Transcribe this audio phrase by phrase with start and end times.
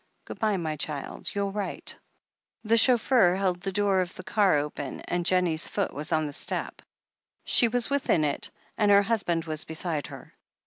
[0.25, 1.29] "Good bye, my child.
[1.35, 1.95] You'll write...."
[2.63, 6.33] The chauffeur held the door of the car open, and Jennie's foot was on the
[6.33, 6.81] step.
[7.45, 10.33] She was within it, and her husband was beside her.